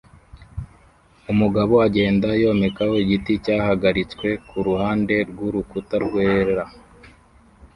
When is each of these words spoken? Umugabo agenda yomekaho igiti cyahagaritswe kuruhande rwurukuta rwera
Umugabo 1.31 1.73
agenda 1.87 2.27
yomekaho 2.41 2.93
igiti 3.03 3.31
cyahagaritswe 3.45 4.27
kuruhande 4.47 5.15
rwurukuta 5.29 5.95
rwera 6.05 6.63